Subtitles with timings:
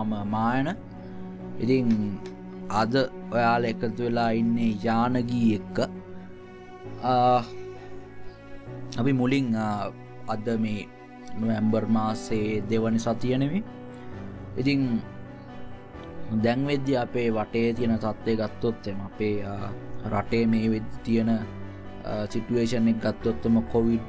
[0.00, 0.68] හයි මම මායන.
[1.62, 1.86] ඉතින්
[2.70, 2.94] අද
[3.32, 5.78] ඔයාල එකතු වෙලා ඉන්නේ යානගී එක්ක.
[9.00, 9.54] අපි මුලින්
[10.28, 10.88] අද මේ
[11.40, 13.60] නොඇම්බර් මාසේ දෙවනි සතියනෙවි
[14.60, 14.80] ඉතින්
[16.44, 19.36] දැන්වෙද්‍ය අපේ වටේ තියෙන තත්ත්වය ගත්තොත්තෙම අපේ
[20.14, 21.30] රටේ මේ වෙද තියෙන
[22.32, 24.08] සිටුවේෂන් එක ගත්තොත්තම කොවිඩ්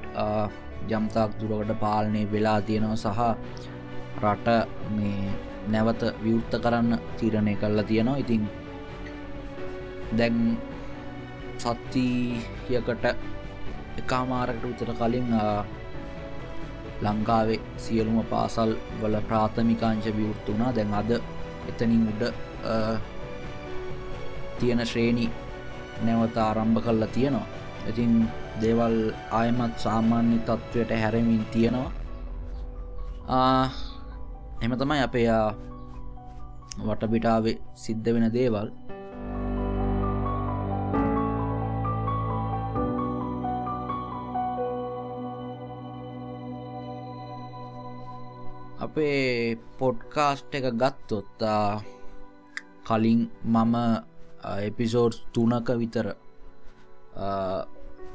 [0.90, 3.22] ජම්තාක් දුරකට පාලනය වෙලා තියෙනවා සහ
[4.24, 4.48] රට
[4.98, 8.18] මේ නැවත විවෘත්ත කරන්න තීරණය කරලා තියෙනවා.
[8.18, 8.50] ඉතින්
[10.18, 10.58] දැන්
[11.58, 13.06] සත්තියකට
[14.02, 15.30] එකමාරකට උතර කලින්
[17.02, 20.76] ලංකාවේ සියලුම පාසල් වල ප්‍රාථමිකාංශ විවෘත්තු වුණා.
[20.76, 21.12] දැන් අද
[21.70, 22.24] එතනින් උඩ
[24.60, 25.26] තියෙන ශ්‍රේණි
[26.06, 27.48] නැවත ආරම්භ කල්ලා තියෙනවා.
[27.90, 28.14] ඉතින්
[28.62, 28.98] දේවල්
[29.32, 31.92] ආයමත් සාමාන්‍ය තත්ත්වයට හැරමින් තියෙනවා.
[34.62, 35.28] එම තමයි අපේ
[36.80, 38.68] වටපිටාවේ සිද්ධ වෙන දේවල්.
[48.86, 51.82] අපේ පොඩ්කාස්ට් එක ගත්තොත්තා
[52.88, 53.76] කලින් මම
[54.62, 56.08] එපිසෝඩ් තුනක විතර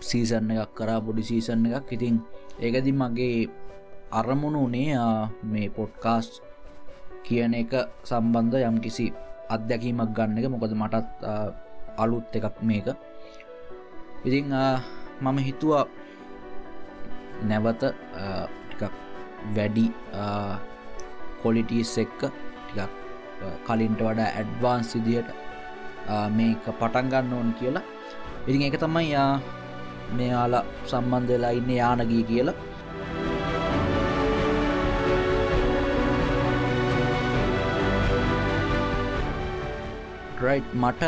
[0.00, 1.92] සීසන්න එකක් කරා පොඩි සීසන්න එකක්.
[1.92, 2.16] ඉතින්
[2.60, 3.65] ඒකති මගේ
[4.10, 4.94] අරමුණු උනේ
[5.42, 6.40] මේ පොඩ්කාස්
[7.26, 7.72] කියන එක
[8.06, 9.06] සම්බන්ධ යම් කිසි
[9.54, 10.50] අත්දැකීමක් ගන්න එක.
[10.50, 11.22] මොකද මටත්
[12.02, 12.88] අලුත් එකක් මේක.
[14.26, 14.52] ඉතිං
[15.22, 15.84] මම හිතුවා
[17.48, 18.94] නැවත ටිකක්
[19.56, 19.86] වැඩි
[21.42, 22.20] කොලිටස් එක්ක
[22.70, 22.92] ටිකක්
[23.66, 25.28] කලින්ට වඩා ඇඩ්වාන්ස් සිදියට
[26.38, 27.84] මේක පටන්ගන්න ඕන කියලා.
[28.46, 29.40] ඉතින් එක තමයි යා
[30.18, 32.54] මෙයාලා සම්බන්ධ වෙලා ඉන්න යානගී කියලා.
[40.46, 41.02] රයි් මට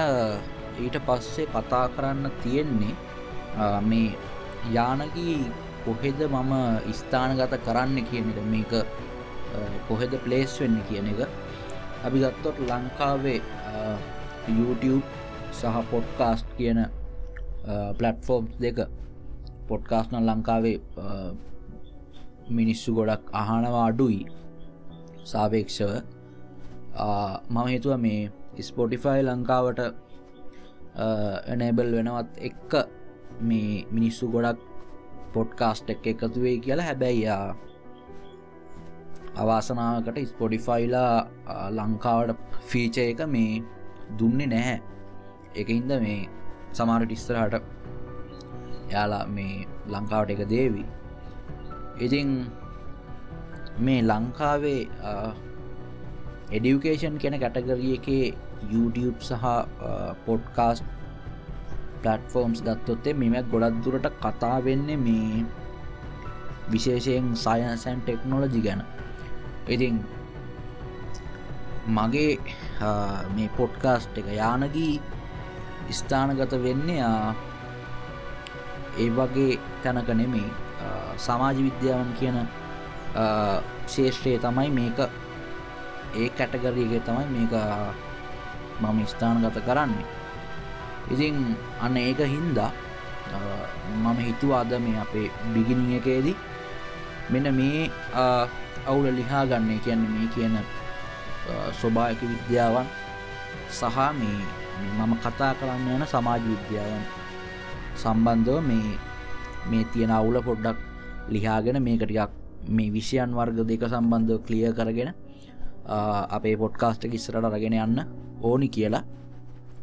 [0.84, 2.94] ඊට පස්සේ කතා කරන්න තියෙන්නේ
[3.90, 4.10] මේ
[4.76, 5.38] යානගී
[5.84, 6.52] කොහෙද මම
[6.98, 8.38] ස්ථානගත කරන්න කියන එක.
[8.52, 8.72] මේක
[9.88, 11.20] කොහෙද පලේස් වෙන්න කියන එක.
[12.06, 13.40] අපි ගත්තොත් ලංකාවේ
[14.58, 15.06] YouTube
[15.58, 16.80] සහ පොඩ්කාස්ට් කියන
[17.98, 18.78] පලට්ෆෝම් දෙක.
[19.68, 20.78] පොඩ්කාස්න ලංකාවේ
[22.58, 24.20] මිනිස්සු ගොඩක් අහනවා අඩුයි
[25.30, 25.90] සාපේක්ෂව.
[27.54, 28.30] මම හිතුව මේ
[28.62, 29.80] ස්පොටිෆයි ලංකාවට
[31.54, 32.72] එනබල් වෙනවත් එක්ක
[33.40, 34.60] මේ මිනිස්සු ගොඩක්
[35.34, 37.56] පොඩ්කාස්ට් එක් එකතු වේ කියලා හැබැයියා
[39.36, 41.14] අවාසනාවකට ස්පොඩිෆයිලා
[41.70, 43.62] ලංකාවට ෆීච එක මේ
[44.18, 44.78] දුන්නේ නැහැ.
[45.54, 46.20] එකහින්ද මේ
[46.72, 47.64] සමාරට ඉස්සරහට
[48.92, 50.86] යාලා මේ ලංකාවට එක දේවී.
[52.00, 52.30] ඉතිං
[53.78, 54.82] මේ ලංකාවේ
[56.50, 58.26] එඩියුකේෂන් කෙන කැටගරිය එකේ
[58.72, 59.44] YouTube සහ
[60.26, 60.84] පොඩ්කාස්ට්
[62.02, 65.44] පලටෆෝම්ස් ගත්තොත්තේ මෙමැත් ගොඩක් දුරට කතා වෙන්නේ මේ
[66.70, 68.82] විශේෂයෙන් සයන්සැන් ටෙක්නොලජි ගැන.
[69.68, 69.94] ඉතින්
[71.96, 72.32] මගේ
[73.34, 74.94] මේ පොඩ්කාස්ට් එක යානගී
[75.98, 77.02] ස්ථානගත වෙන්නේ
[78.98, 80.50] ඒ වගේ තැනක නෙමෙයි.
[81.26, 82.36] සමාජ විද්‍යාවන් කියන
[83.86, 84.98] ශේෂ්ත්‍රය තමයි මේක.
[86.20, 87.54] ඒ කැටගරීගේ තමයි මේක
[88.80, 90.06] මම ස්ථානගත කරන්නේ.
[91.10, 92.70] ඉතින් අන්න ඒක හින්දා
[93.94, 96.36] මම හිතුවාද මේ අපේ බිගිනි එකේදී
[97.30, 97.90] මෙන්න මේ
[98.86, 100.56] අවුල ලිහා ගන්නේ කියන්නේ මේ කියන
[101.80, 102.88] ස්වභායක විද්‍යාවන්
[103.70, 104.40] සහ මේ
[104.96, 107.04] මම කතා කරන්න යන සමාජ විද්‍යාවන්
[107.96, 108.96] සම්බන්ධව මේ
[109.70, 110.78] මේ තියෙන අවුල පොඩ්ඩක්
[111.28, 112.30] ලිහාගෙන මේකටියක්
[112.68, 115.10] මේ විෂයන් වර්ග දෙක සම්බන්ධව කලිය කරගෙන
[115.88, 117.98] අපේ පොඩ්කාස්ට ඉස්සරට රගෙන යන්න
[118.42, 119.04] ඕනි කියලා.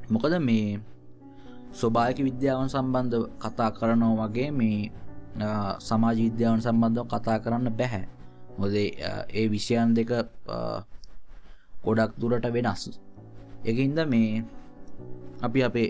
[0.10, 0.80] මොකද මේ
[1.74, 4.92] ස්වභායක විද්‍යාවන් සම්බන්ධ කතා කරනෝ වගේ මේ
[5.80, 8.06] සමාජ විද්‍යාවන් සම්බන්ධව කතා කරන්න බැහැ.
[8.58, 8.90] මොදේ
[9.30, 10.12] ඒ විෂයන් දෙක
[11.86, 12.84] ගොඩක් දුරට වෙනස්.
[13.66, 14.44] එකහින්ද මේ
[15.42, 15.90] අපි අපේ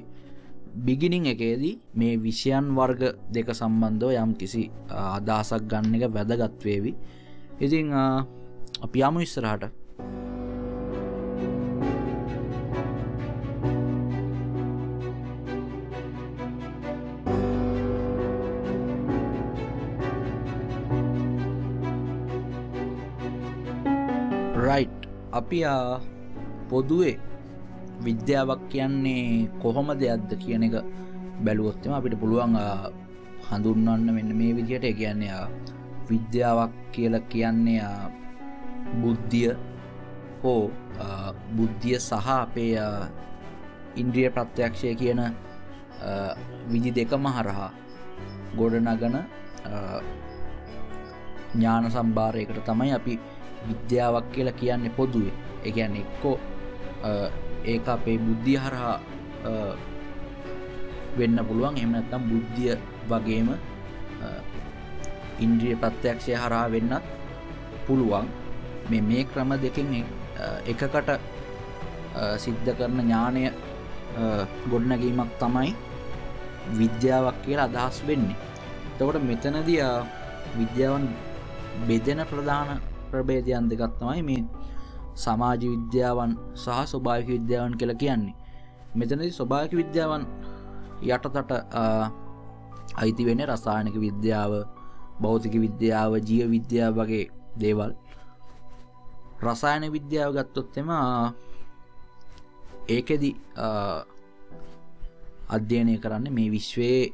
[0.86, 3.02] බිගිනිං එකේදී මේ විෂයන් වර්ග
[3.32, 6.92] දෙක සම්බන්ධව යම් කිසි අදහසක් ගන්න එක වැදගත්වේවි
[7.62, 7.94] ඉතිං
[8.86, 9.85] අපි යමු ඉස්සරහට.
[25.36, 25.60] අපි
[26.70, 27.20] පොදුවේ
[28.06, 30.76] විද්‍යාවක් කියන්නේ කොහොම දෙයක්ද කියන එක
[31.46, 32.58] බැලුවොත්තම අපිට පුළුවන්
[33.50, 34.98] හඳුන්වන්න මෙන්න මේ විදිහට.
[35.00, 35.48] කියන්නේ
[36.10, 37.82] විද්‍යාවක් කියල කියන්නේ
[39.02, 39.52] බුද්ධිය
[40.42, 40.72] හෝ
[41.56, 42.78] බුද්ධිය සහ අපේ
[43.96, 45.22] ඉන්ද්‍රිය ප්‍රත්‍යක්ෂය කියන
[46.72, 47.72] විදි දෙකම හරහා
[48.58, 49.16] ගොඩනගන
[51.54, 53.14] ඥාන සම්භාරයකට තමයි අපි
[53.68, 55.34] විද්‍යාවක් කියලා කියන්නේ පොදුවේ.
[55.68, 56.38] එකන්න එක්කෝ
[57.72, 58.98] ඒ අපේ බුද්ධිය හරහා
[61.18, 61.76] වෙන්න පුළුවන්.
[61.84, 62.74] එමනත්තම් බුද්ධිය
[63.10, 63.50] වගේම
[65.46, 67.06] ඉන්ද්‍රිය ප්‍රත්‍යක්ෂය හරහා වෙන්නත්
[67.88, 68.28] පුළුවන්.
[68.90, 69.90] මේ මේ ක්‍රම දෙකින්
[70.72, 71.10] එකකට
[72.44, 73.44] සිද්ධ කරන ඥානය
[74.72, 75.72] ගොඩනැගීමක් තමයි
[76.80, 78.38] විද්‍යාවක් කියලා අදහස් වෙන්නේ.
[78.98, 79.70] තකොට මෙතනද
[80.60, 81.06] විද්‍යාවන්
[81.88, 82.80] බෙදෙන ප්‍රධාන
[83.12, 84.44] ප්‍රබේදයන් දෙකත් තමයි මේ
[85.16, 88.36] සමාජ විද්‍යාවන් සහ ස්වභාවික විද්‍යාවන් කියල කියන්නේ.
[88.96, 90.24] මෙතනදි ස්වභාවික විද්‍යාවන්
[91.04, 91.52] යටතට
[92.96, 94.52] අයිති වෙන රසායනක විද්‍යාව
[95.22, 97.26] භෞතික විද්‍යාව ජීව විද්‍යාව වගේ
[97.58, 97.92] දේවල්.
[99.42, 100.90] රසායන විද්‍යාව ගත්තොත්තෙම
[102.88, 103.32] ඒකෙදි
[105.50, 107.14] අධ්‍යයනය කරන්න මේ විශ්වයේ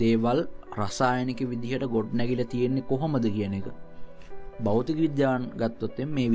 [0.00, 0.38] දේවල්
[0.76, 3.66] රසායනික විදිහට ගොඩ් නැගිල තියෙන්නේ කොහොමද කියන එක.
[4.64, 6.28] භෞතික විද්‍යාවන් ගත්තොත්තෙන් මේ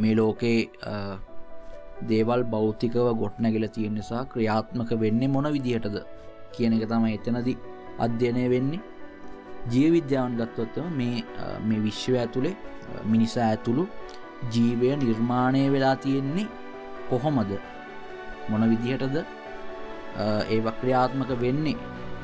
[0.00, 0.70] මේ ලෝකයේ
[2.10, 5.96] දේවල් භෞතිකව ගොට් නැගිල තියෙන නිසා ක්‍රියාත්මක වෙන්නේ මොන විදිහටද
[6.54, 7.48] කියන එක තම එතනද
[7.98, 8.80] අධ්‍යයනය වෙන්නේ.
[9.72, 11.24] ජීව විද්‍යාවන් ගත්තොත්තම මේ
[11.68, 12.56] මේ විශ්ව ඇතුළේ
[13.04, 13.88] මිනිසා ඇතුළු
[14.52, 16.46] ජීවය නිර්මාණය වෙලා තියෙන්නේ
[17.10, 17.50] කොහොමද?
[18.50, 19.16] මොන විදිහටද
[20.52, 21.76] ඒ වක්‍රියාත්මක වෙන්නේ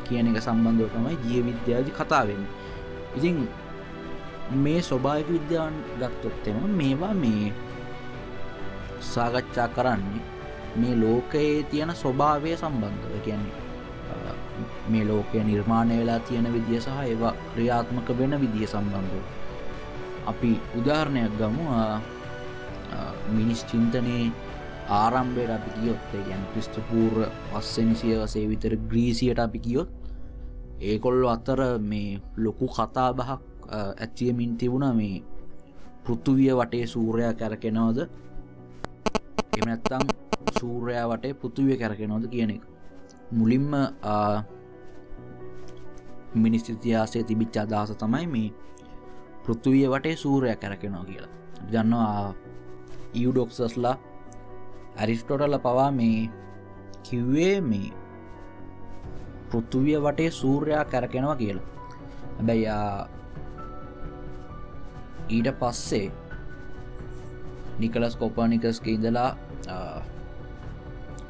[0.06, 2.44] කියන එක සම්බන්ධව තමයි ජීව විද්‍යාදි කතා වෙන්න.
[3.16, 3.36] ඉතින්
[4.54, 7.52] මේ ස්වභායක විද්‍යාවන් ගත්තොත්තෙම මේවා මේ
[9.00, 10.22] සාකච්ඡා කරන්නේ
[10.76, 13.14] මේ ලෝකයේ තියෙන ස්වභාවය සම්බන්ධව.
[13.24, 13.60] කියන්නේ
[14.88, 19.22] මේ ලෝකය නිර්මාණය වෙලා තියෙන විදිිය සහ ඒවා ක්‍රියාත්මක වෙන විදිිය සම්බන්ධව.
[20.26, 21.64] අපි උදාහරණයක් ගමු.
[23.32, 24.32] මිනිස් චින්තනයේ
[24.88, 27.14] ආරම්භයට අපි කියොත්තේ ගැන් ක්‍රිස්ටපූර්
[27.50, 29.90] පස්සනිසිය වසේ විතර ග්‍රීසියට අපි කියොත්
[30.90, 31.60] ඒකොල්ල අතර
[31.90, 33.40] මේ ලොකු කතා බහක්
[33.70, 35.22] ඇත්තියමින් තිබුණ මේ
[36.04, 37.98] පෘතුවිය වටේ සූරයා කැරකෙනවද?
[39.58, 40.06] එමනැත්තං
[40.58, 42.62] සූරයා වටේ පෘතුවිය කැරකෙනවද කියන එක.
[43.32, 43.70] මුලින්ම
[46.34, 48.52] මිනිස් ඉතිහාසය තිබිච්ච අදහස තමයි මේ
[49.44, 51.30] පෘතුවිය වටේ සූරය කැරකෙනවා කියලා.
[51.72, 52.34] දන්නවා
[53.14, 53.96] ඉයුඩොක්සස්ලා
[54.96, 56.30] ඇරිස්ටෝටල්ල පවා මේ
[57.02, 57.92] කිව්වේ මේ
[59.50, 61.66] පෘතුවිය වටේ සූර්යා කැරකෙනවා කියලා.
[62.36, 62.66] හැබැයි
[65.32, 66.06] ඊට පස්සේ
[67.80, 69.30] නිකලස් කොපානිකස්ක ඉඳලා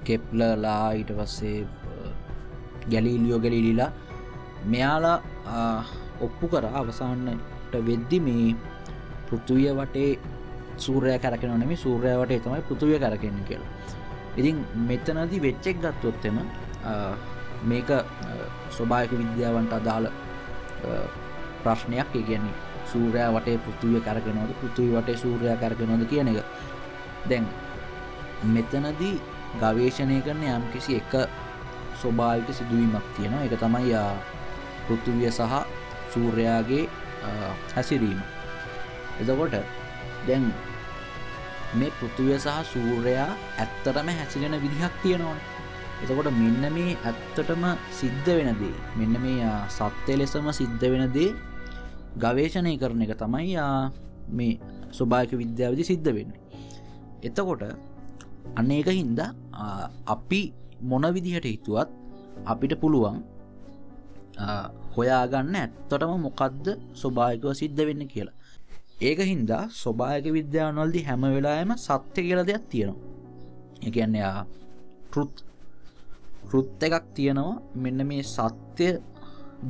[0.06, 1.58] කෙප්ලලා ඊට පස්සේ
[2.92, 3.90] ගැලීලියෝ ගැලිලිලා
[4.72, 5.18] මෙයාලා
[6.20, 6.66] ඔප්පු කර.
[6.80, 8.56] අවසාන්නට වෙද්දි මේ
[9.28, 10.10] පෘතුවිය වටේ
[10.84, 13.70] සූරය කරකෙන නෙමේ සූරය වටේ තමයි පෘතුවිය කරකෙන්න කියලා.
[14.36, 14.56] ඉතින්
[14.88, 16.36] මෙතනදී වෙච්චෙක් ගත්තොත්තෙම
[17.70, 17.90] මේක
[18.76, 20.06] ස්වභායක විද්‍යාවන්ට අදාළ
[21.64, 22.08] ප්‍රශ්නයක්.
[22.12, 24.50] කියන්නේ සූරයා වටේ පෘතුවිය කරගෙනවද?
[24.54, 26.38] පෘතුවි වටේ සූරයා කරගෙනොද කියන එක.
[27.28, 27.46] දැන්
[28.48, 29.14] මෙතනදී
[29.60, 31.12] ගවේශණය කරන යම් කිසි එක
[32.00, 33.44] ස්වභාවික සිදුවීමක් තියෙනවා.
[33.44, 33.94] එක තමයි
[34.86, 35.54] පෘතුවිය සහ
[36.10, 36.84] සූර්යාගේ
[37.72, 38.20] හැසිරීම.
[39.20, 39.54] එතකොට
[40.26, 40.44] දැන්
[41.74, 45.36] මේ පෘතුවය සහ සූර්යා ඇත්තටම හැසිරෙන විදිහක් තියෙනවා
[46.02, 51.30] එතකොට මෙන්න මේ ඇත්තටම සිද්ධ වෙනදේ මෙන්න මේ සත්‍යය ලෙසම සිද්ධ වෙනදේ
[52.18, 53.56] ගවේශණය කරන එක තමයි
[54.38, 54.58] මේ
[54.92, 56.32] ස්වභායක විද්‍යාවදි සිද්ධ වෙන්න.
[57.22, 57.62] එතකොට
[58.60, 59.30] අන්නේක හින්දා
[60.14, 60.42] අපි
[60.82, 61.90] මොන විදිහට හිතුවත්
[62.44, 63.22] අපිට පුළුවන්
[64.96, 66.66] හොයාගන්න ඇත්තටම මොකක්ද
[67.02, 68.36] ස්වභායකව සිද්ධ වෙන්න කියලා.
[69.00, 73.00] ඒක හින්දා ස්වභායක විද්‍යාවනල්දි හැම වෙලායම සත්‍ය කියල දෙයක් තියෙනවා.
[73.88, 74.16] එකන්න
[75.12, 75.34] පෘත්
[76.52, 77.60] ෘත් එකක් තියෙනවා.
[77.74, 78.92] මෙන්න මේ සත්‍යය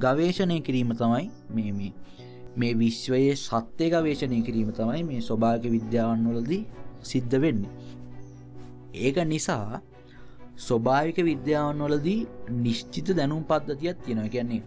[0.05, 1.93] ගවේශණය කිරීම තමයි මේ මේ
[2.57, 6.63] මේ විශ්වයේ සත්‍යය ගවේශණය කිරීම තමයි මේ ස්වභාග විද්‍යාවන්වලදී
[7.03, 7.65] සිද්ධ වෙන්න.
[8.95, 9.81] ඒක නිසා
[10.59, 12.21] ස්වභාවික විද්‍යාවන්වලදී
[12.59, 14.29] නිශ්චිත දැනුම් පද්ධතියක් තියෙනවා.
[14.29, 14.63] කියන්නේ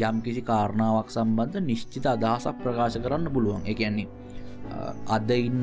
[0.00, 3.62] යම් කිසි කාරණාවක් සම්බන්ධ නිශ්චිත අදහසක් ප්‍රකාශ කරන්න පුළුවන්.
[3.66, 4.08] එකන්නේ
[5.06, 5.62] අද ඉන්න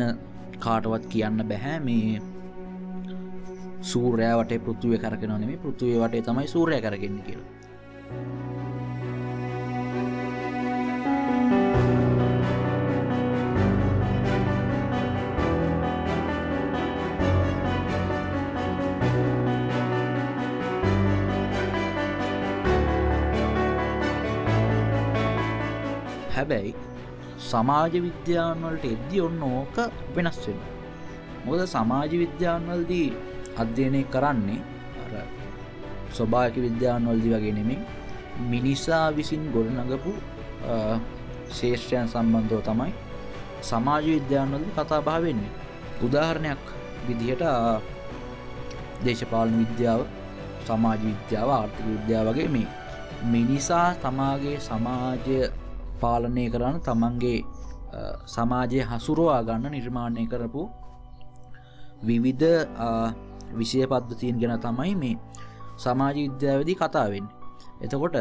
[0.59, 2.21] කාටවත් කියන්න බැහැ මේ
[3.81, 7.50] සූරෑ වටේ පෘතුවය කරගෙන නෙමේ පෘතුවය වටේ තමයි සූරය කරගන්න කියලා.
[26.48, 26.74] හැබැයි
[27.50, 29.75] සමාජ විද්‍යාවන්වලට එද්දි ඔන්න ඕක
[30.16, 30.60] වෙනස් වෙන
[31.46, 33.10] මොකද සමාජ විද්‍යාවන්වලදී
[33.63, 34.62] අධ්‍යයනය කරන්නේ
[36.18, 37.80] ස්වභායක විද්‍යාවන්වලදි වගේ නෙමෙයි
[38.51, 40.13] මිනිසා විසින් ගොඩනගපු
[41.58, 42.94] ශේෂ්‍රයන් සම්බන්ධව තමයි
[43.62, 45.54] සමාජ විද්‍යාවන්වලදි කතා බහ වෙන්නේ.
[46.06, 46.63] උදාහරණයක්
[47.08, 47.44] විදිහට
[49.06, 50.01] දේශපාලන විද්‍යාව
[50.68, 52.68] සමාජ විද්‍යාව ආර්ථික විද්‍යාව වගේ මේ
[53.34, 55.39] මිනිසා තමාගේ සමාජය
[56.01, 57.39] පාලනය කරන්න තමන්ගේ
[58.27, 60.63] සමාජය හසුරුවා ගන්න නිර්මාණය කරපු
[62.04, 62.48] විවිධ
[63.54, 65.16] විෂය පද්ධතියෙන් ගැන තමයි මේ
[65.77, 67.25] සමාජ විද්‍යාවදී කතාවෙන්
[67.82, 68.18] එතකොට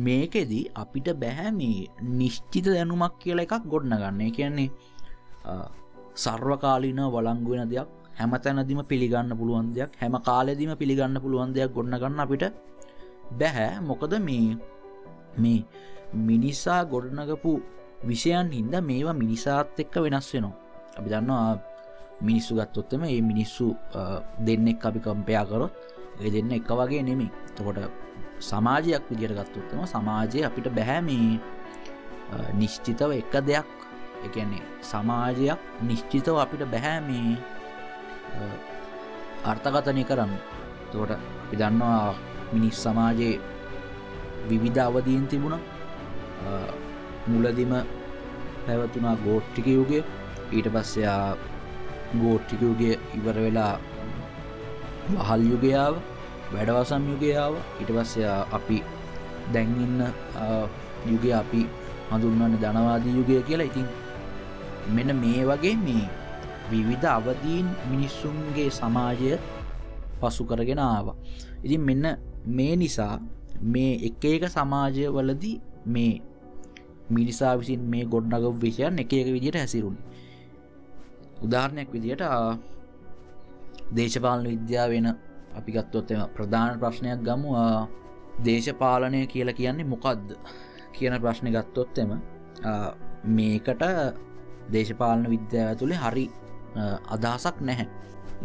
[0.00, 4.70] මේකෙදී අපිට බැහැ මේ නිශ්චිත දැනුමක් කියල එකක් ගොඩන ගන්න කියන්නේ
[6.16, 12.20] සර්වකාලීන වලංගුවෙන දෙයක් හැම තැනදිම පිළිගන්න පුළුවන් දෙයක් හැම කාලෙදිම පිළිගන්න පුළුවන් දෙයක් ගොඩන ගන්න
[12.20, 12.44] අපිට
[13.32, 14.56] බැහැ මොකද මේ
[15.38, 15.60] මේ
[16.12, 17.52] මිනිසා ගොඩනගපු
[18.08, 20.54] විෂයන් හින්ද මේවා මිනිසාත් එක්ක වෙනස් වෙනවා.
[20.98, 21.58] අපි දන්නවා
[22.20, 23.76] මිනිස්සු ගත්තොත්තම ඒ මිනිස්සු
[24.46, 25.74] දෙන්නෙක් අපි කම්පයා කරොත්
[26.24, 27.78] ඒ දෙන්න එක වගේ නෙමේ තකොට
[28.48, 31.40] සමාජයක් විදියට ගත්තොත්තම සමාජය අපිට බැහැමේ
[32.60, 33.68] නිශ්චිතව එක දෙයක්.
[34.26, 37.36] එකන්නේ සමාජයක් නිශ්චිතව අපිට බැහැමේ
[39.44, 40.32] අර්ථකථනය කරන්න.
[40.92, 42.14] තෝට අපි දන්නවා
[42.52, 43.40] මිනිස් සමාජයේ
[44.48, 45.60] විවිධ අවදීන් තිබුණ.
[47.26, 47.72] මුලදිම
[48.66, 50.04] පැවතුනා ගෝට්ටිකයුගේ.
[50.52, 51.36] ඊට පස්සයා
[52.20, 53.74] ගෝට්ටිකයුගේ ඉවර වෙලා
[55.08, 55.94] වහල් යුගයාව
[56.52, 58.78] වැඩවසම් යුගයාව ඉට පස්සයා අපි
[59.52, 60.00] දැන්ඉන්න
[61.06, 61.62] යුග අපි
[62.10, 63.66] හඳුන්වන්න ධනවාදී යුගය කියලා.
[63.66, 63.88] ඉතින්
[64.94, 66.06] මෙන මේ වගේ මේ
[66.70, 69.38] විවිධ අවදීන් මිනිස්සුන්ගේ සමාජය
[70.20, 71.06] පසු කරගෙන ආව.
[71.64, 72.06] ඉතින් මෙන්න
[72.46, 73.18] මේ නිසා
[73.62, 76.22] මේ එක එක සමාජය වලදී මේ
[77.10, 79.96] මිනිසා විසින් මේ ගොඩ්නග විෂයන් එක එක විදිට හැසිරුණ.
[81.42, 82.22] උදාහරණයක් විදියට
[83.94, 85.06] දේශපාලන විද්‍යාව වෙන
[85.56, 87.50] අපි ගත්තොත්තම ප්‍රධාන ප්‍රශ්නයක් ගමු.
[88.44, 90.36] දේශපාලනය කියලා කියන්නේ මොකක්ද
[90.92, 92.10] කියන ප්‍රශ්න ගත්තොත්තෙම
[93.26, 93.82] මේකට
[94.72, 96.30] දේශපාලන විද්‍යාව තුළේ හරි
[97.14, 97.88] අදහසක් නැහැ.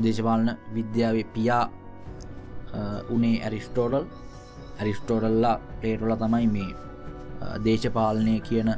[0.03, 1.65] දේශපාලන විද්‍යාවේ පියා
[3.09, 4.05] උනේ ඇරිස්ටෝඩල්
[4.81, 6.69] ඇරිස්ටෝඩල්ලා පේටොල තමයි මේ
[7.65, 8.69] දේශපාලනය කියන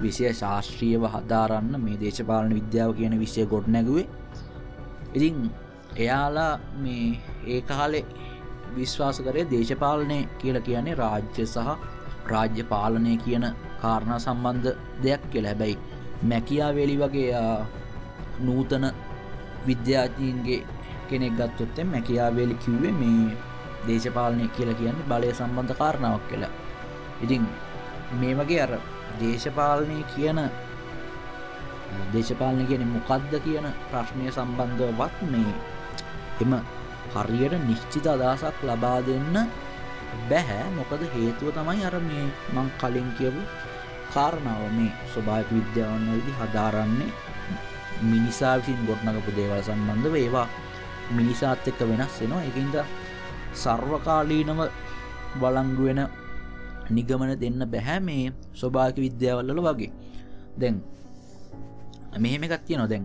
[0.00, 4.06] විෂය ශාස්ත්‍රියව හදාරන්න මේ දේශපාලන විද්‍යාව කියන විෂය ගොඩ නැගුවේ
[5.14, 5.50] ඉතින්
[5.96, 7.06] එයාලා මේ
[7.46, 8.00] ඒ කාලෙ
[8.76, 11.68] විශ්වාස කරය දේශපාලනය කියල කියන්නේ රාජ්‍ය සහ
[12.26, 13.46] රාජ්‍ය පාලනය කියන
[13.82, 14.70] කාරණ සම්බන්ධ
[15.02, 15.52] දෙයක් කියලා.
[15.52, 15.78] හැබැයි
[16.22, 17.30] මැකයා වෙලි වගේ
[18.40, 18.84] නූතන
[19.66, 20.60] විද්‍යාතිීන්ගේ
[21.08, 23.36] කෙනෙක් ගත්තොත්තෙන් මැකයාවේලි කිව්වේ මේ
[23.88, 26.52] දේශපාලනය කියලා කියන්න බලය සම්බන්ධ කාරණාවක් කියලා.
[27.24, 27.44] ඉතින්
[28.20, 28.72] මේ වගේ අර
[29.20, 30.40] දේශපාලනය කියන
[32.14, 35.54] දේශපාලනය කියන මොකක්ද කියන ප්‍රශ්නය සම්බන්ධවත් මේ
[36.42, 36.52] එම
[37.14, 39.36] හරියට නිශ්චිත අදහසක් ලබා දෙන්න
[40.30, 40.66] බැහැ.
[40.78, 43.42] මොකද හේතුව තමයි අර මේ මං කලින් කියපු
[44.14, 44.62] කාරණාව.
[44.78, 47.10] මේ ස්වභායක විද්‍යාවන්නලදි හදාරන්නේ
[48.02, 50.14] මිනිසා විසින් ගොඩ්නගපු දේවල් සම්බන්ධව.
[50.16, 50.48] ඒවා
[51.16, 52.42] මිනිසාත් එක්ක වෙනස් වෙනවා.
[52.50, 52.76] එකින්ද
[53.62, 54.60] සර්වකාලීනව
[55.40, 56.00] බලංගුවෙන
[56.96, 58.26] නිගමන දෙන්න බැහැ මේ
[58.60, 59.92] ස්වභාක විද්‍යාවල්ල වගේ.
[60.60, 60.76] දැන්
[62.22, 63.04] මෙහෙම ගත්තිය නොදැන්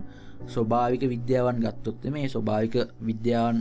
[0.54, 2.74] ස්වභාවික විද්‍යාවන් ගත්තොත්ත මේ ස්වභාවික
[3.08, 3.58] විද්‍යාවන්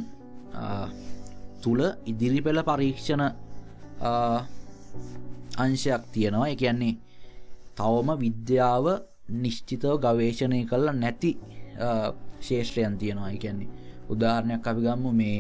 [1.64, 1.82] තුළ
[2.12, 3.24] ඉදිරි පෙළ පරීක්ෂණ
[5.64, 6.48] අංශයක් තියෙනවා.
[6.54, 6.96] එක කියන්නේ
[7.78, 8.86] තවම විද්‍යාව
[9.44, 11.32] නිශ්චිතව ගවේශණය කල්ලා නැති
[12.46, 13.32] ශේෂත්‍රයන් තියෙනවා.
[13.36, 13.70] එකන්නේ
[14.14, 15.40] උදාහරණයක් අපි ගම්ම මේ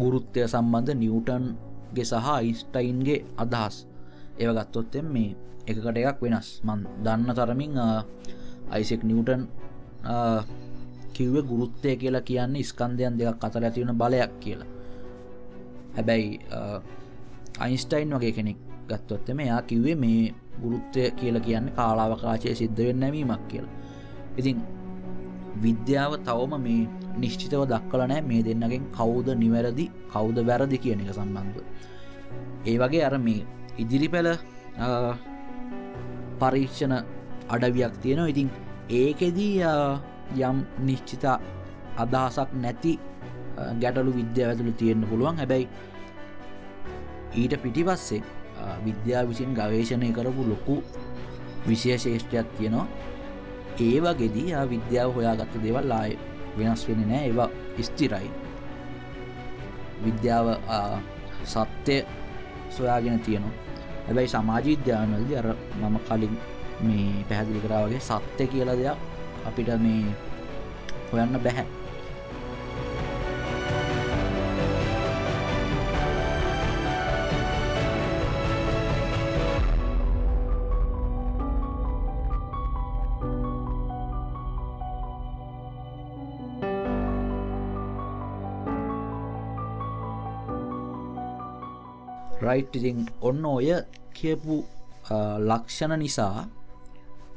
[0.00, 3.76] ගුරුත්තය සම්බන්ධ නිවටන්ගේ සහ යිස්ටයින්ගේ අදහස්.
[4.38, 5.36] ඒව ගත්තොත්තෙන් මේ
[5.66, 6.48] එකකට එකක් වෙනස්.
[6.66, 7.72] මන් දන්න තරමින්
[8.70, 9.42] අයිසෙක් නිවටන්
[11.14, 14.70] කිව්ව ගුරුත්තය කියලා කියන්නේ ස්කන්දයන් දෙයක් අතර ඇතිවන බලයක් කියලා.
[15.96, 16.40] හැබැයි
[17.64, 18.58] අයින්ස්ටයින් වගේ කෙනෙක්
[18.88, 23.74] ගත්තොත්තම එයා කිව්වේ මේ ගුරුත්තය කියල කියන්න කාලාවකාශය සිද්ධ වෙන්න නැවීමක් කියලා.
[24.38, 24.56] ඉතින්
[25.62, 26.88] විද්‍යාව තවම මේ
[27.22, 31.58] නිශ්චිතව දක්කලනෑ මේ දෙන්නගෙන් කවුද නිවැරදි කවුද වැරදි කියන එක සම්බන්ධ
[32.66, 33.46] ඒ වගේ අර මේ
[33.78, 34.30] ඉදිරි පැළ
[36.40, 36.94] පරීක්ෂණ
[37.54, 38.28] අඩවියක් තියෙනවා.
[38.32, 38.48] ඉතින්
[39.00, 39.62] ඒකෙදී
[40.48, 40.58] යම්
[40.88, 41.24] නිශ්චිත
[42.04, 42.98] අදහසක් නැති
[43.82, 45.36] ගැටලු විද්‍යාව ඇතුළු තියෙන්න්න පුළුවන්.
[45.40, 45.68] හැබැයි
[47.42, 48.22] ඊට පිටිපස්සේ
[48.86, 50.76] විද්‍යා විසින් ගවේශණය කරපු ලොකු
[51.68, 52.86] විශේෂේෂ්ටයක් තියෙනවා.
[53.80, 56.12] ඒ වගෙදී විද්‍යාව හොයාගත්ත දෙවල් ආය
[56.58, 57.50] වෙනස් වෙන නෑ ඒවා
[57.80, 58.30] ස්තිරයි
[60.04, 60.46] විද්‍යාව
[61.44, 62.02] සත්‍යය
[62.70, 63.54] සොයාගෙන තියෙනවා.
[64.06, 65.48] හැබැයි සමාජ විද්‍යානල්ද අර
[65.80, 66.34] මම කලින්
[66.86, 68.98] මේ පැහැදිලි කරාවගේ සත්‍ය කියල දෙයක්
[69.48, 70.14] අපිට මේ
[71.12, 71.66] හොයන්න බැහැ.
[92.46, 93.68] රයිට් ඉතින් ඔන්න ඔය
[94.16, 94.56] කියපු
[95.50, 96.46] ලක්ෂණ නිසා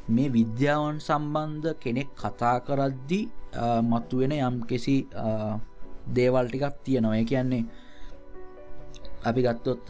[0.09, 3.21] මේ විද්‍යාවන් සම්බන්ධ කෙනෙක් කතා කරද්දි
[3.83, 4.97] මත්තුවෙන යම් කෙසි
[6.15, 7.23] දේවල් ටිකක් තියෙනවා.
[7.31, 7.63] කියන්නේ
[9.23, 9.89] අපි ගත්තොත්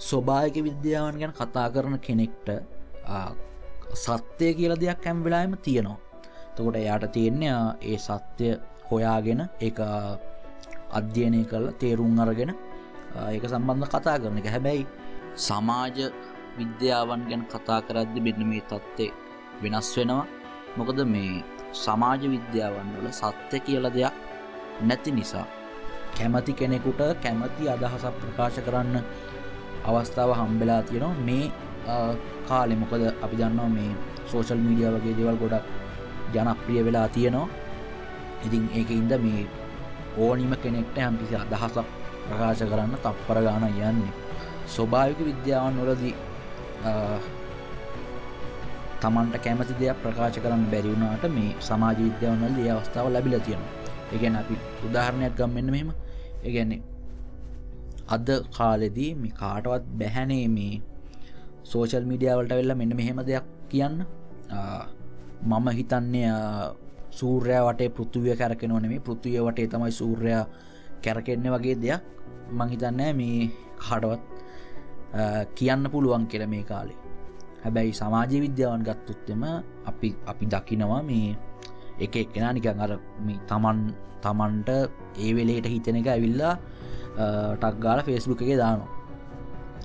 [0.00, 2.48] ස්වභායක විද්‍යාවන් ගැන කතා කරන කෙනෙක්ට
[3.94, 5.98] සත්‍යය කියල දෙයක් හැම් වෙලාම තියෙනවා.
[6.56, 8.54] තකොට එයාට තියෙන්නේ ඒ සත්‍යය
[8.88, 9.78] හොයාගෙන එක
[10.98, 12.52] අධ්‍යයනය කළ තේරුම් අරගෙන
[13.14, 14.48] ඒක සම්බන්ධ කතා කරන එක.
[14.54, 14.86] හැබැයි
[15.46, 15.98] සමාජ
[16.58, 19.10] විද්‍යාවන් ගැන කතා කරද්දි බෙන්න මේ තත්ත්ේ
[19.62, 20.26] වෙනස් වෙනවා.
[20.78, 21.42] මොකද මේ
[21.84, 24.14] සමාජ විද්‍යාවන් වල සත්‍ය කියල දෙයක්
[24.88, 25.46] නැති නිසා
[26.16, 28.96] කැමති කෙනෙකුට කැමති අදහසක් ප්‍රකාශ කරන්න
[29.88, 31.14] අවස්ථාව හම්බෙලා තියෙනවා.
[31.26, 31.52] මේ
[32.48, 33.90] කාලෙ මොකද අපි දන්නවා මේ
[34.30, 35.66] සෝෂල් මීඩිය වගේ දෙවල් ගොඩක්
[36.34, 37.48] ජනප්‍රිය වෙලා තියෙනවා.
[38.46, 39.42] ඉතින් ඒක ඉන්ද මේ
[40.24, 41.86] ඕනිම කෙනෙක්ට හැම්කිසි අදහසක්
[42.26, 44.12] ප්‍රකාශ කරන්න තප්පර ගාන යන්නේ
[44.74, 46.14] ස්වභාවික විද්‍යාවන් වලදී
[49.02, 53.72] තමන්ට කැමති දෙයක් ප්‍රකාශ කරන්න බැරිවුණට මේ සමාජ විද්‍යාවනල් ඒ අවස්ථාව ලැබිල තියෙනවා.
[54.12, 54.54] ඒගැන අපි
[54.86, 55.88] උදාහරණයක් ගම්මෙන්න්න මෙම
[56.46, 56.82] ඒගැන්නේ
[58.16, 60.74] අද කාලෙදී මේ කාටවත් බැහැනේ මේ
[61.70, 64.04] සෝෂල් මීඩියාවලට වෙල්ල මෙන්න මෙහෙම දෙයක් කියන්න.
[65.44, 66.32] මම හිතන්නේ
[67.18, 70.44] සූර්ය වටේ පෘතුවිය කැරකෙනවනේ පෘතිය වටේ තමයි සූර්යා
[71.04, 72.02] කැරකෙන්න වගේ දෙයක්.
[72.50, 74.22] මංහිතන්නෑ මේ කාඩවත්
[75.54, 76.98] කියන්න පුළුවන් කියල මේ කාලේ.
[77.64, 79.42] හැබැයි සමාජය විද්‍යාවන් ගත්තුත්තෙම
[79.86, 81.36] අපි අපි දකිනවා මේ
[81.98, 82.92] එක එක්කෙන නිකන් අර
[83.48, 83.78] තමන්
[84.22, 84.68] තමන්ට
[85.18, 86.54] ඒ වෙලේට හිතන එක ඇවිල්ලා
[87.60, 88.90] ටක්ගාල ෆෙස්බුක් එක දානවා.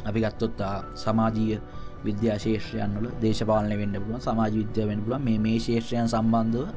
[0.05, 0.59] අපි ගත්තොත්
[0.95, 1.59] සමාජීය
[2.05, 5.23] විද්‍යාශේෂයන් වල දේශපාලන වෙන්න පුළුවන් සමාජ විද්‍යාව වෙන පුළුවන්.
[5.23, 6.67] මේ මේ ශේෂත්‍රයන් සම්බන්ධව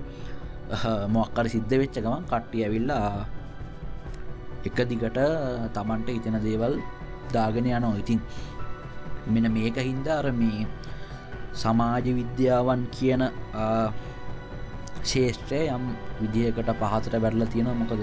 [1.08, 3.26] මොක්කර සිද්ධ වෙච්ච ගමන් කට්ටිය ඇවිල්ලා
[4.68, 5.18] එක දිගට
[5.76, 6.74] තමන්ට හිතන දේවල්
[7.34, 8.20] දාගෙන යනෝ ඉතින්
[9.34, 10.66] මෙන මේක හින්දාර මේ
[11.62, 13.22] සමාජ විද්‍යාවන් කියන
[15.10, 15.84] ශේෂත්‍රය යම්
[16.20, 18.02] විදිහකට පහතට බැරල තියෙන මොකද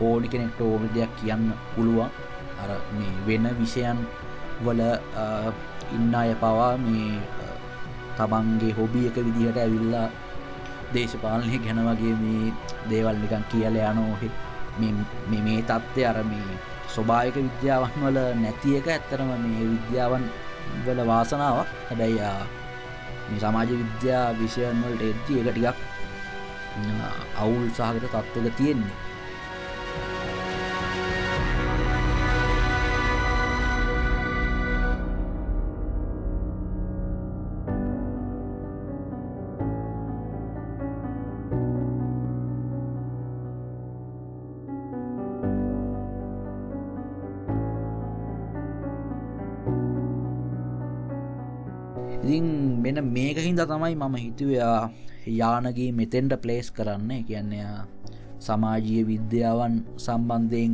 [0.00, 2.10] ඕනි කෙනෙක්ට ඕනි දෙයක් කියන්න පුළුවන්.
[2.62, 3.98] අර මේ වෙන විෂයන්
[4.64, 4.80] වල
[5.96, 7.20] ඉන්න අය පවා මේ
[8.18, 10.06] තමන්ගේ හොබි එක විදිහට ඇවිල්ලා
[10.94, 12.52] දේශපාලනය ගැන වගේ මේ
[12.90, 14.28] දේවල් නිකන් කියල යනෝහෙ
[14.78, 16.58] මේ තත්ත්ය අරමී
[16.94, 20.24] ස්වභායක විද්‍යාවන් වල නැති එක ඇත්තරම මේ විද්‍යාවන්
[20.84, 21.68] වල වාසනාවක්.
[21.88, 22.20] හැබැයි
[23.28, 25.78] මේ සමාජ විද්‍යා විෂයන් වලට එද්දී එක ටිකක්
[27.42, 29.11] අවුල් සහගත තත්ත්වක තියෙන්නේ.
[53.82, 54.90] තමයි මම හිතුවයා
[55.26, 57.24] යානගේ මෙතෙන්ට ප්ලේස් කරන්න.
[57.24, 57.66] කියන්නේ
[58.38, 60.72] සමාජීය විද්‍යාවන් සම්බන්ධයෙන්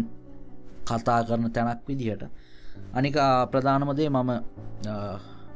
[0.85, 2.23] කතා කරන තැනක් විදිහට.
[2.92, 3.16] අනික
[3.51, 4.31] ප්‍රධානමදේ මම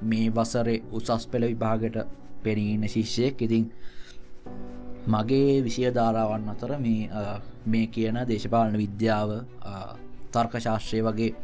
[0.02, 1.96] මේ වසරේ උසස් පෙළ විභාගට
[2.42, 3.42] පෙනීන ශිෂ්‍යයෙක්.
[3.42, 3.64] ඉතින්
[5.06, 7.10] මගේ විෂය ධාරාවන් අතර මේ
[7.66, 9.30] මේ කියන දේශපාලන විද්‍යාව
[10.32, 11.34] තර්ක ශාස්ත්‍රය වගේ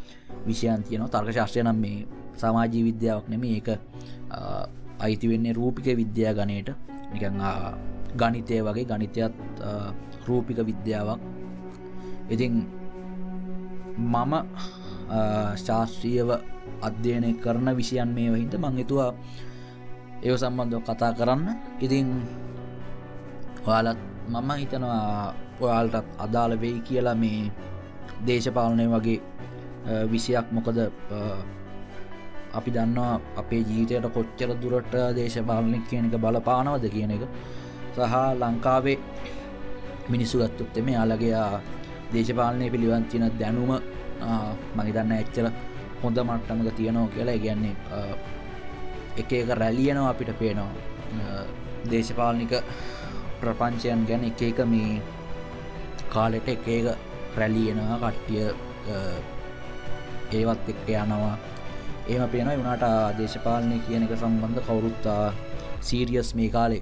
[0.46, 1.08] විෂයන් තියනවා.
[1.10, 3.68] තර්ක ශාස්ත්‍රය නම් මේ සමාජී විද්‍යාවක් නෙම ඒක
[5.04, 6.70] අයිති වෙන්නේ රූපික විද්‍යා ගනයට
[7.12, 7.42] නිකං
[8.20, 9.34] ගනිතය වගේ ගනිතයත්
[10.26, 11.20] රූපික විද්‍යාවක්.
[12.30, 12.54] ඉතින්
[13.98, 14.32] මම
[15.64, 16.30] ශාස්ත්‍රීයව
[16.88, 19.10] අධ්‍යයනය කරන විෂයන් මේ වහින්ට මංහිතුවා
[20.22, 21.48] ඒ සම්බන්ධව කතා කරන්න.
[21.84, 22.06] ඉතින්
[23.66, 27.52] ඔයාලත් මම හිතනවා ඔයාල්ටත් අදාළ වෙයි කියලා මේ
[28.26, 29.20] දේශපාලනය වගේ
[30.12, 30.78] විසියක් මොකද
[32.58, 37.24] අපි දන්නවා අපේ ජීවිතයට කොච්චර දුරට දේශපාලනය කියන එක බලපානවද කියන එක.
[37.94, 38.98] සහ ලංකාවේ
[40.12, 41.42] මිනිස්සු ගත්තුත් එම යාලගේ
[42.12, 43.72] දේශපාලනය පිළිවන්තින දැනුම
[44.76, 45.46] මහිතන්න එච්චර
[46.02, 47.38] හොඳ මට්ටමක තියනෝ කියලා.
[47.44, 47.74] ගැන්නේ
[49.20, 50.72] එක එක රැලියනවා අපිට පේනවා.
[51.90, 52.52] දේශපාලනික
[53.40, 55.02] ප්‍රපංචයන් ගැන එක එක මේ
[56.12, 56.86] කාලෙට එක එක
[57.40, 58.46] රැලියනවා කට්ටිය
[60.38, 61.36] ඒවත් එක්ක යනවා.
[62.08, 62.84] ඒම පේන වුණට
[63.18, 65.24] දේශපාලනය කියන එක සම්බන්ධ කවුරුත්තා
[65.80, 66.78] සීරියස් මේ කාලෙ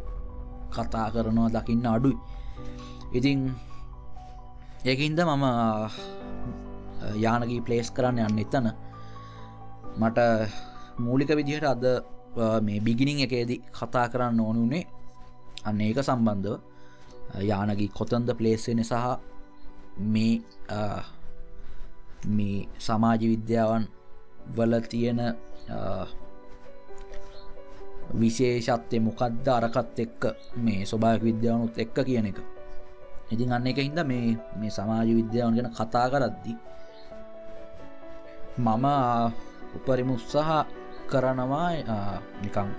[0.74, 2.16] කතා කරනවා දකින්න අඩුයි.
[3.12, 3.40] ඉතින්
[4.84, 5.44] ඒකහින්ද මම
[7.24, 8.66] යානගී පලේස් කරන්න යන්න එතන.
[9.98, 10.18] මට
[10.98, 11.84] මූලික විදිහට අද
[12.62, 14.84] මේ බිගිනිං එකේදී කතා කරන්න ඕනුනේ
[15.64, 16.56] අන්න ඒක සම්බන්ධව
[17.42, 18.94] යානගී කොතන්ද පලේස්සෙන සහ
[20.14, 20.34] මේ
[22.36, 23.84] මේ සමාජ විද්‍යාවන්
[24.54, 25.20] වල තියෙන
[28.14, 30.22] විශේෂත්වය මොකක්ද අරකත් එක්ක
[30.56, 32.38] මේ ස්වභායක් විද්‍යාවනුත් එක්ක කියන එක.
[33.26, 36.54] ඉතින් අන්න එක හින්ද මේ මේ සමාජ විද්‍යාවන් ගැන කතා කරද්දි
[38.58, 38.86] මම
[39.76, 40.64] උපරිම උත්සාහ
[41.06, 41.70] කරනවා
[42.42, 42.70] නිකං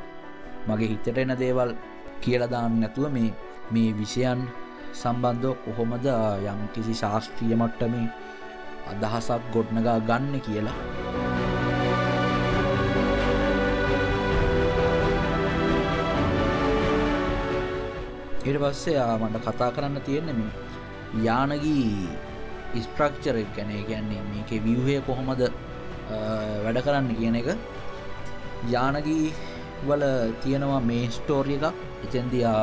[0.67, 1.71] මගේ හිතට එන දේවල්
[2.21, 3.35] කියලදාන්න නැතුව මේ
[3.71, 4.39] මේ විෂයන්
[4.93, 6.07] සම්බන්ධව කොහොමද
[6.43, 8.07] යම් කිසි ශාස්ත්‍රිය මට්ටමේ
[8.87, 11.16] අදහසක් ගොඩ්නගා ගන්න කියලා.
[18.47, 20.27] ඊට පස්සේ මට කතා කරන්න තියෙන
[21.27, 21.87] යානගී
[22.79, 23.71] ඉස්ට්‍රක්චර ගැන.
[23.89, 25.41] කියන්නේ මේක විවහය කොහොමද
[26.65, 27.49] වැඩ කරන්න කියන එක.
[28.73, 29.25] යානගී
[29.87, 30.03] වල
[30.43, 31.75] තියෙනවා මේ ස්ටෝරිය එකක්.
[32.05, 32.61] එතැන්දයා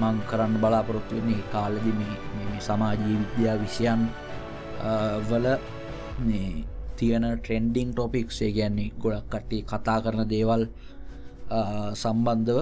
[0.00, 4.02] මං කරන්න බලාපොරොත්තු වෙන්නේ කාලදි මේ සමාජී විද්‍යා විෂයන්
[5.30, 5.46] වල
[6.98, 10.62] තියෙන ට්‍රෙන්ඩිං ටොපික්සේ ගැන්නේ ගොඩක් කට්ටේ කතා කරන දේවල්
[12.02, 12.58] සම්බන්ධව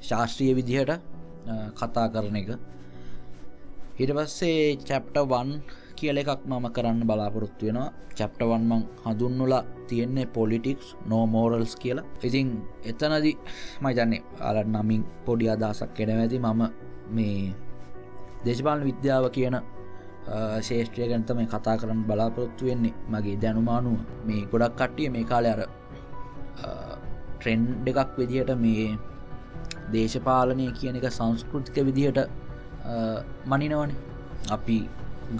[0.00, 0.92] ශාස්ත්‍රීය විදිහට
[1.78, 2.50] කතා කරන එක.
[3.98, 5.48] හිට පස්සේ චැප්ටවන්
[5.98, 7.90] කියල එකක් මම කරන්න බලාපොරොත්තු වෙනවා.
[8.18, 12.06] චැප්ටවන්මං හඳුන්නුලා තියෙන්නේ පොලිටික්ස් නෝමෝරල්ස් කියලා.
[12.26, 12.48] ඉතින්
[12.90, 13.32] එතනදි
[13.82, 16.62] මයිතන්නේ අල නමින් පොඩි අදසක් කෙන ඇති මම
[17.16, 17.54] මේ
[18.44, 19.56] දේශපාලන විද්‍යාව කියන
[20.66, 22.94] ශේෂත්‍රය ගැනතම කතා කරන්න බලාපොරොත්තු වෙන්නේ.
[23.12, 25.62] මගේ දැනුමානුව මේ ගොඩක් කට්ටිය මේ කාලය අර
[27.38, 28.98] ට්‍රෙන්් එකක් විදිහට මේ
[29.92, 32.18] දේශපාලනය කියන එක සංස්කෘතික විදිහට
[33.50, 33.90] මනිනවන.
[34.56, 34.78] අපි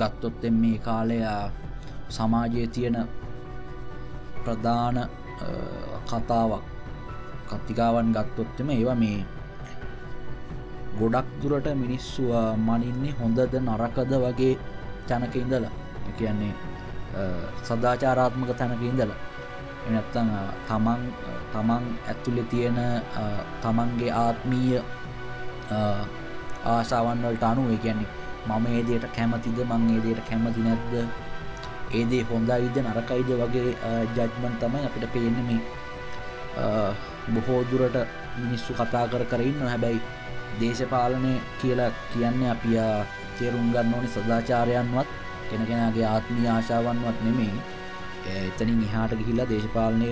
[0.01, 1.43] ගත්තොත්තෙන් මේ කාලයා
[2.17, 2.97] සමාජය තියෙන
[4.45, 4.99] ප්‍රධාන
[6.11, 6.65] කතාවක්
[7.51, 9.19] කත්තිකාවන් ගත්තොත්තම ඒවා මේ
[11.01, 12.33] ගොඩක් දුරට මිනිස්සුව
[12.69, 14.55] මනින්නේ හොඳද නරකද වගේ
[15.09, 15.73] තැනක ඉඳලා.
[16.19, 16.53] කියන්නේ
[17.67, 19.19] සදාචාරාත්මක තැනක ඉඳලා.
[19.89, 20.31] එනත්තං
[20.69, 21.03] තමන්
[21.53, 22.79] තමන් ඇතුළෙ තියෙන
[23.63, 24.81] තමන්ගේ ආත්මීය
[26.67, 28.09] ආසාවන්වලට අනුව කියන්නේ
[28.49, 30.93] මම ඒදයට කැමතිද මං ඒදයට කැමති නැද්ද?
[31.91, 33.71] ඒදේ හොඳයිද නරකයිද වගේ
[34.15, 35.39] ජජ්මන් තමයි අපිට පේනම
[37.35, 37.97] බොහෝ දුරට
[38.39, 40.01] මිනිස්සු කතා කර කරන්න හැබැයි
[40.61, 42.73] දේශපාලනය කියලා කියන්න අපි
[43.39, 45.09] තේරුම් ගන්න ඕනි සදාචාරයන්වත්
[45.51, 47.55] කෙනගෙනගේ ආත්මී ආශාවන්වත් නෙමේ
[48.39, 50.09] එතනින් එහාට ගිහිල්ලා දේශපාලනය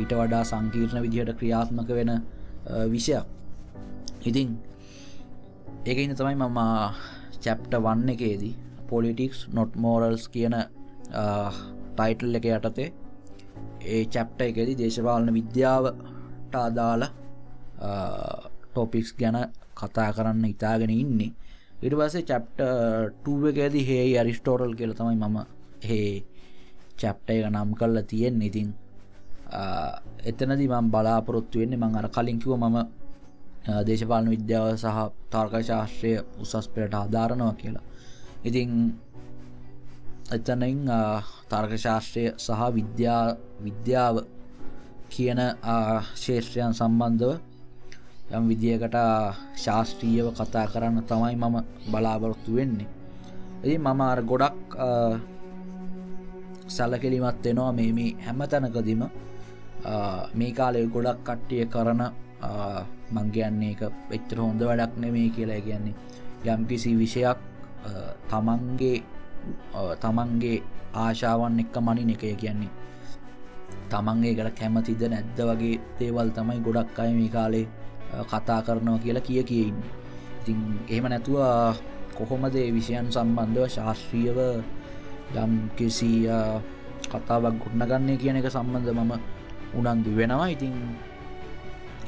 [0.00, 2.12] ඊට වඩා සංකීර්ණ විදිහට ක්‍රියාත්මක වෙන
[2.92, 3.24] විෂයක්.
[4.28, 4.48] ඉතින්
[5.86, 6.60] ඒක ඉන්න තමයි මම
[7.44, 8.54] චැප්ට වන්න එකේදී
[8.90, 10.54] පොලිටික්ස් නොට් මෝරල්ස් කියන
[11.96, 12.88] ටයිටල් එක යටතේ
[13.92, 17.04] ඒ චැප්ට එකෙදි දේශපාලන විද්‍යාවට අදාළ
[18.70, 19.38] ටොපික්ස් ගැන
[19.80, 21.32] කතා කරන්න ඉතාගෙන ඉන්නේ.
[21.82, 22.58] ඉට පසේ චැප්ට
[23.18, 25.36] ටුව එකේදී හේ අරිස්ටෝටල් කියල තමයි මම
[25.88, 26.10] හේ
[27.00, 28.68] චැප්ට එක නම් කල්ලා තියෙන් ඉතින්
[30.24, 32.76] එතනදි මම් බලාපොරොත්තු වෙන්නේ මං අර කලින්කිව මම
[33.86, 34.98] දේශපාලන විද්‍යාව සහ
[35.30, 37.84] තර්ක ශාස්ත්‍රය උසස් පෙරට ආධාරණව කියලා.
[38.44, 38.70] ඉතිං
[40.32, 40.80] එතනින්
[41.50, 44.16] තර්ක ශාස්ත්‍රය සහ විද්‍යා විද්‍යාව
[45.08, 45.40] කියන
[46.14, 47.38] ශේෂත්‍රයන් සම්බන්ධව
[48.28, 48.96] යම් විදිකට
[49.56, 51.56] ශාස්ත්‍රීයව කතා කරන්න තමයි මම
[51.92, 52.88] බලාපොරොත්තු වෙන්නේ.
[53.62, 54.74] එති මම අර ගොඩක්
[56.66, 59.02] සැලකිලිමත් වෙනවා මේ මේ හැම තැනකදීම.
[60.34, 62.02] මේ කාලය ගොඩක් කට්ටිය කරන
[63.10, 65.94] මංගයන්නේ එක එච්චර හොඳ වැඩක් නෙමේ කියලා කියන්නේ.
[66.46, 67.38] යම්කිසි විෂයක්
[68.28, 68.96] තමන්ගේ
[70.00, 70.62] තමන්ගේ
[70.94, 72.72] ආශාවන් එක්ක මනින එකය කියන්නේ.
[73.86, 77.66] තමන්ගේකට කැමතිද නැද්ද වගේ දේවල් තමයි ගොඩක් අය මේ කාලේ
[78.24, 79.78] කතා කරනවා කියලා කිය කියන්න
[80.40, 81.38] ඉතින් එහෙම නැතුව
[82.14, 84.38] කොහොමදේ විෂයන් සම්බන්ධව ශාස්ත්‍රීයව
[85.34, 86.12] යම් කිසි
[87.04, 89.12] කතාවක් ගොඩ්නගන්නේ කියන එක සම්බන්ධ මම
[89.78, 90.48] උනන්දු වෙනවා.
[90.54, 90.74] ඉතින්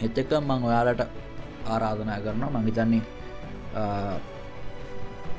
[0.07, 1.02] එතක මං ඔයාලට
[1.72, 2.50] ආරාධනා කරනවා.
[2.57, 3.02] මංහිතන්නේ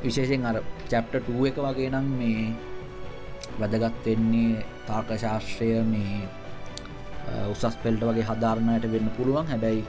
[0.03, 0.57] විශේෂෙන් අර
[0.91, 2.43] චැප්ට ටුව එක වගේ නම් මේ
[3.59, 6.19] වැදගත් වෙන්නේ තාර්ක ශාස්ත්‍රය මේ
[7.51, 9.47] උසස් පෙල්ට වගේ හදාරණයට වෙන්න පුළුවන්.
[9.51, 9.83] හැබැයි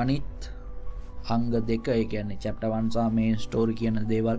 [0.00, 0.50] අනිත්
[1.32, 4.38] අංග දෙක එකන්නේ චැප්ටවන්සා මේ ස්ටෝරි කියන දේවල්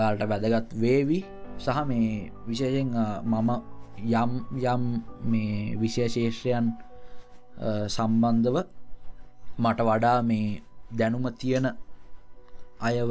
[0.00, 1.20] යාලට වැදගත් වේවි.
[1.64, 2.90] සහ මේ විශේෂෙන්
[3.32, 3.50] මම
[3.98, 4.32] යම්
[4.64, 4.82] යම්
[5.24, 6.66] මේ විශේශේෂත්‍රයන්
[7.88, 8.56] සම්බන්ධව
[9.58, 10.62] මට වඩා මේ
[10.98, 11.66] දැනුම තියෙන
[12.80, 13.10] අයව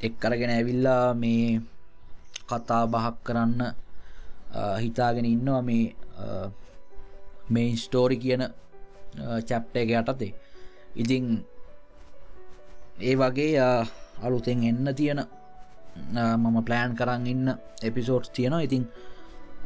[0.00, 1.60] එක් කරගෙන ඇවිල්ලා මේ
[2.48, 3.62] කතා බහක් කරන්න
[4.78, 5.94] හිතාගෙන ඉන්නවා මේ
[7.50, 8.42] මෙයින් ස්ටෝරි කියන
[9.48, 10.32] චැප්ට එක යටතේ.
[10.94, 11.24] ඉතිං
[13.00, 13.58] ඒ වගේ
[14.22, 15.20] අලුතෙන් එන්න තියෙන
[16.36, 17.48] මම ප්ලෑන් කරන්න ඉන්න
[17.82, 18.62] එපිසෝට්ස් තියෙනවා.
[18.62, 18.84] ඉතිං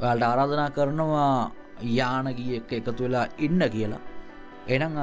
[0.01, 1.53] වලට ආරාධනා කරනවා
[1.99, 4.03] යාන ගිය එක එකතු වෙලා ඉන්න කියලා.
[4.69, 4.97] එනම්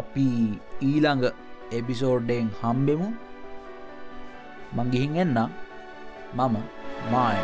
[0.00, 0.26] අපි
[0.82, 1.24] ඊළඟ
[1.72, 3.08] එපිසෝඩ්ඩෙන් හම්බෙමු.
[4.76, 5.50] මංගිහින් එන්නම්.
[6.34, 6.56] මම
[7.12, 7.38] මාය